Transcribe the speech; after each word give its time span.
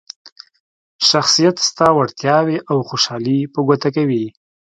شخصیت 1.09 1.55
ستا 1.69 1.87
وړتیاوې 1.93 2.57
او 2.71 2.77
خوشحالي 2.89 3.39
په 3.53 3.59
ګوته 3.67 3.89
کوي. 3.95 4.25